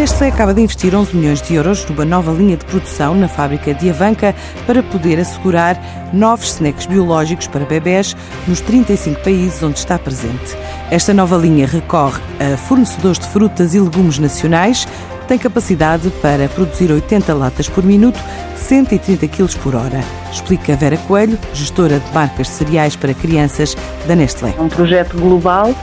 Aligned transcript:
Nestlé 0.00 0.28
acaba 0.28 0.54
de 0.54 0.62
investir 0.62 0.94
11 0.94 1.14
milhões 1.14 1.42
de 1.42 1.54
euros 1.54 1.84
numa 1.84 2.06
nova 2.06 2.32
linha 2.32 2.56
de 2.56 2.64
produção 2.64 3.14
na 3.14 3.28
fábrica 3.28 3.74
de 3.74 3.90
Avanca 3.90 4.34
para 4.66 4.82
poder 4.82 5.20
assegurar 5.20 5.78
novos 6.10 6.54
snacks 6.54 6.86
biológicos 6.86 7.46
para 7.46 7.66
bebés 7.66 8.16
nos 8.48 8.62
35 8.62 9.20
países 9.20 9.62
onde 9.62 9.78
está 9.78 9.98
presente. 9.98 10.56
Esta 10.90 11.12
nova 11.12 11.36
linha 11.36 11.66
recorre 11.66 12.18
a 12.40 12.56
fornecedores 12.56 13.18
de 13.18 13.28
frutas 13.28 13.74
e 13.74 13.78
legumes 13.78 14.18
nacionais, 14.18 14.88
tem 15.28 15.36
capacidade 15.36 16.08
para 16.22 16.48
produzir 16.48 16.90
80 16.90 17.34
latas 17.34 17.68
por 17.68 17.84
minuto, 17.84 18.18
130 18.56 19.28
kg 19.28 19.54
por 19.58 19.74
hora. 19.74 20.00
Explica 20.32 20.76
Vera 20.76 20.96
Coelho, 20.96 21.38
gestora 21.52 22.00
de 22.00 22.10
marcas 22.14 22.46
de 22.46 22.54
cereais 22.54 22.96
para 22.96 23.12
crianças 23.12 23.76
da 24.08 24.16
Nestlé. 24.16 24.54
É 24.56 24.62
um 24.62 24.68
projeto 24.70 25.14
global 25.18 25.74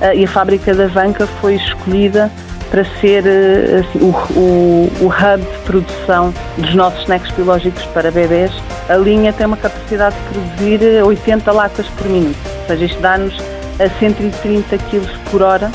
eh, 0.00 0.16
e 0.16 0.24
a 0.24 0.28
fábrica 0.28 0.72
da 0.72 0.84
Avanca 0.84 1.26
foi 1.26 1.56
escolhida 1.56 2.32
para 2.70 2.84
ser 3.00 3.26
eh, 3.26 3.80
assim, 3.80 3.98
o, 4.00 4.10
o, 4.38 4.92
o, 5.00 5.06
hub 5.06 5.42
de 5.42 5.58
produção 5.64 6.34
dos 6.56 6.74
nossos 6.74 7.00
snacks 7.02 7.30
biológicos 7.32 7.84
para 7.86 8.10
bebés. 8.10 8.52
A 8.88 8.96
linha 8.96 9.32
tem 9.32 9.46
uma 9.46 9.56
capacidade 9.56 10.14
de 10.16 10.22
produzir 10.22 11.02
80 11.02 11.52
latas 11.52 11.86
por 11.88 12.06
minuto, 12.06 12.36
ou 12.60 12.66
seja, 12.66 12.84
isto 12.84 13.00
dá-nos 13.00 13.34
a 13.78 13.88
130 13.98 14.76
kg 14.76 15.00
por 15.30 15.42
hora 15.42 15.70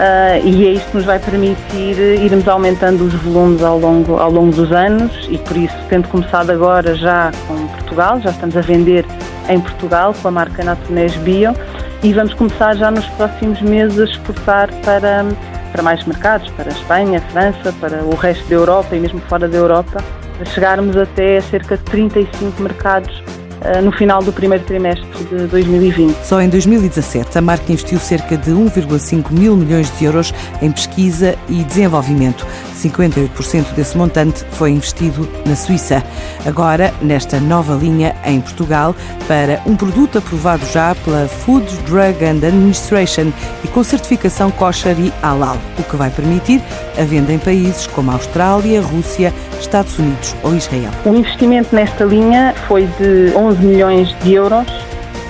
uh, 0.00 0.46
e 0.46 0.66
é 0.66 0.70
isto 0.72 0.90
que 0.90 0.96
nos 0.96 1.06
vai 1.06 1.18
permitir 1.18 1.98
irmos 1.98 2.46
aumentando 2.48 3.04
os 3.04 3.14
volumes 3.14 3.62
ao 3.62 3.78
longo, 3.78 4.16
ao 4.16 4.30
longo 4.30 4.54
dos 4.54 4.72
anos. 4.72 5.12
E 5.30 5.38
por 5.38 5.56
isso, 5.56 5.76
tendo 5.88 6.08
começado 6.08 6.50
agora 6.50 6.94
já 6.94 7.30
com 7.46 7.66
Portugal, 7.68 8.20
já 8.20 8.30
estamos 8.30 8.56
a 8.56 8.60
vender 8.60 9.04
em 9.48 9.60
Portugal 9.60 10.14
com 10.20 10.28
a 10.28 10.30
marca 10.30 10.62
Natunés 10.62 11.14
Bio. 11.16 11.54
E 12.02 12.14
vamos 12.14 12.32
começar 12.32 12.76
já 12.76 12.90
nos 12.90 13.04
próximos 13.10 13.60
meses 13.60 13.98
a 13.98 14.04
exportar 14.04 14.70
para 14.82 15.24
para 15.70 15.82
mais 15.82 16.04
mercados, 16.04 16.50
para 16.50 16.70
a 16.70 16.72
Espanha, 16.72 17.20
França, 17.32 17.72
para 17.80 18.04
o 18.04 18.14
resto 18.14 18.46
da 18.48 18.54
Europa 18.54 18.94
e 18.94 19.00
mesmo 19.00 19.20
fora 19.28 19.48
da 19.48 19.56
Europa, 19.56 20.02
para 20.36 20.46
chegarmos 20.46 20.96
até 20.96 21.40
cerca 21.40 21.76
de 21.76 21.82
35 21.84 22.62
mercados 22.62 23.22
eh, 23.62 23.80
no 23.80 23.92
final 23.92 24.22
do 24.22 24.32
primeiro 24.32 24.64
trimestre 24.64 25.06
de 25.24 25.46
2020. 25.46 26.16
Só 26.24 26.40
em 26.40 26.48
2017, 26.48 27.36
a 27.36 27.40
marca 27.42 27.70
investiu 27.70 27.98
cerca 27.98 28.36
de 28.36 28.50
1,5 28.50 29.30
mil 29.30 29.54
milhões 29.54 29.96
de 29.98 30.04
euros 30.04 30.32
em 30.62 30.72
pesquisa 30.72 31.36
e 31.48 31.62
desenvolvimento. 31.64 32.46
58% 32.88 33.74
desse 33.74 33.96
montante 33.96 34.44
foi 34.52 34.70
investido 34.70 35.28
na 35.46 35.54
Suíça. 35.54 36.02
Agora, 36.46 36.92
nesta 37.02 37.38
nova 37.38 37.74
linha 37.74 38.14
em 38.24 38.40
Portugal, 38.40 38.94
para 39.28 39.60
um 39.66 39.76
produto 39.76 40.18
aprovado 40.18 40.64
já 40.66 40.94
pela 40.94 41.28
Food, 41.28 41.66
Drug 41.88 42.24
and 42.24 42.46
Administration 42.46 43.32
e 43.64 43.68
com 43.68 43.82
certificação 43.82 44.50
kosher 44.50 44.98
e 44.98 45.12
halal, 45.22 45.58
o 45.78 45.82
que 45.82 45.96
vai 45.96 46.10
permitir 46.10 46.62
a 46.98 47.04
venda 47.04 47.32
em 47.32 47.38
países 47.38 47.86
como 47.86 48.10
Austrália, 48.10 48.80
Rússia, 48.80 49.32
Estados 49.60 49.98
Unidos 49.98 50.34
ou 50.42 50.54
Israel. 50.54 50.90
O 51.04 51.14
investimento 51.14 51.74
nesta 51.74 52.04
linha 52.04 52.54
foi 52.66 52.86
de 52.98 53.32
11 53.36 53.58
milhões 53.64 54.16
de 54.22 54.34
euros, 54.34 54.66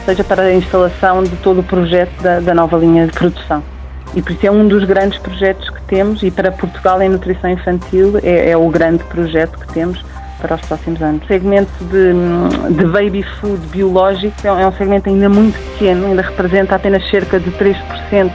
seja 0.05 0.25
para 0.25 0.43
a 0.43 0.55
instalação 0.55 1.23
de 1.23 1.37
todo 1.37 1.61
o 1.61 1.62
projeto 1.62 2.12
da, 2.23 2.41
da 2.41 2.55
nova 2.55 2.77
linha 2.77 3.06
de 3.06 3.12
produção. 3.12 3.62
E 4.15 4.21
por 4.23 4.33
isso 4.33 4.47
é 4.47 4.51
um 4.51 4.67
dos 4.67 4.84
grandes 4.84 5.19
projetos 5.19 5.69
que 5.71 5.80
temos 5.91 6.23
e 6.23 6.31
para 6.31 6.51
Portugal 6.53 7.03
em 7.03 7.09
nutrição 7.09 7.51
infantil 7.51 8.19
é, 8.23 8.51
é 8.51 8.57
o 8.57 8.69
grande 8.71 9.03
projeto 9.05 9.59
que 9.59 9.75
temos 9.75 10.03
para 10.41 10.55
os 10.55 10.61
próximos 10.63 11.03
anos. 11.03 11.23
O 11.25 11.27
segmento 11.27 11.73
de, 11.85 12.75
de 12.75 12.85
baby 12.87 13.23
food 13.23 13.67
biológico 13.67 14.35
é, 14.45 14.49
é 14.49 14.67
um 14.67 14.73
segmento 14.73 15.11
ainda 15.11 15.29
muito 15.29 15.59
pequeno, 15.73 16.07
ainda 16.07 16.23
representa 16.23 16.77
apenas 16.77 17.07
cerca 17.11 17.39
de 17.39 17.51
3% 17.51 18.33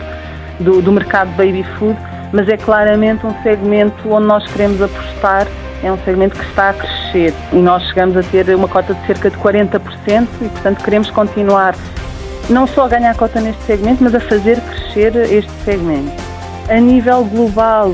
do, 0.59 0.81
do 0.81 0.91
mercado 0.91 1.29
baby 1.31 1.63
food, 1.79 1.97
mas 2.31 2.47
é 2.49 2.57
claramente 2.57 3.25
um 3.25 3.33
segmento 3.41 4.07
onde 4.11 4.27
nós 4.27 4.45
queremos 4.51 4.81
apostar 4.81 5.47
é 5.83 5.91
um 5.91 5.97
segmento 5.99 6.35
que 6.35 6.45
está 6.45 6.71
a 6.71 6.73
crescer 6.73 7.33
e 7.53 7.57
nós 7.57 7.83
chegamos 7.83 8.17
a 8.17 8.23
ter 8.23 8.49
uma 8.55 8.67
cota 8.67 8.93
de 8.93 9.05
cerca 9.05 9.29
de 9.29 9.37
40% 9.37 10.27
e, 10.41 10.49
portanto, 10.49 10.83
queremos 10.83 11.11
continuar 11.11 11.75
não 12.49 12.65
só 12.65 12.85
a 12.85 12.87
ganhar 12.87 13.15
cota 13.15 13.39
neste 13.39 13.61
segmento, 13.63 14.03
mas 14.03 14.15
a 14.15 14.19
fazer 14.19 14.59
crescer 14.61 15.15
este 15.31 15.51
segmento. 15.63 16.24
A 16.67 16.79
nível 16.79 17.23
global, 17.25 17.91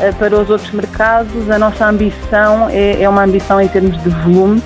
eh, 0.00 0.12
para 0.12 0.34
os 0.34 0.48
outros 0.48 0.70
mercados, 0.72 1.50
a 1.50 1.58
nossa 1.58 1.86
ambição 1.86 2.68
é, 2.70 3.02
é 3.02 3.08
uma 3.08 3.24
ambição 3.24 3.60
em 3.60 3.68
termos 3.68 4.02
de 4.02 4.08
volume, 4.08 4.62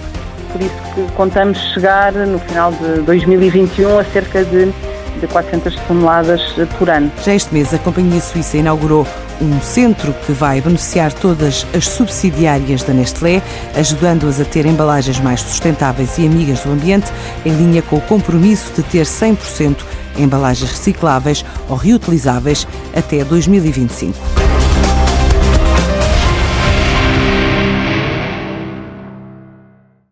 por 0.52 0.60
isso 0.60 0.94
que 0.94 1.12
contamos 1.12 1.58
chegar 1.74 2.12
no 2.12 2.38
final 2.38 2.72
de 2.72 3.02
2021 3.02 3.98
a 3.98 4.04
cerca 4.04 4.44
de 4.44 4.72
de 5.20 5.26
400 5.26 5.74
toneladas 5.86 6.40
por 6.78 6.88
ano. 6.88 7.10
Já 7.24 7.34
este 7.34 7.52
mês, 7.52 7.72
a 7.74 7.78
Companhia 7.78 8.20
Suíça 8.20 8.56
inaugurou 8.56 9.06
um 9.40 9.60
centro 9.60 10.12
que 10.26 10.32
vai 10.32 10.60
beneficiar 10.60 11.12
todas 11.12 11.66
as 11.74 11.86
subsidiárias 11.86 12.82
da 12.82 12.92
Nestlé, 12.92 13.42
ajudando-as 13.76 14.40
a 14.40 14.44
ter 14.44 14.66
embalagens 14.66 15.20
mais 15.20 15.40
sustentáveis 15.40 16.18
e 16.18 16.26
amigas 16.26 16.60
do 16.60 16.72
ambiente, 16.72 17.12
em 17.44 17.52
linha 17.52 17.82
com 17.82 17.96
o 17.96 18.00
compromisso 18.00 18.72
de 18.74 18.82
ter 18.82 19.04
100% 19.04 19.76
embalagens 20.18 20.70
recicláveis 20.70 21.44
ou 21.68 21.76
reutilizáveis 21.76 22.66
até 22.94 23.24
2025. 23.24 24.37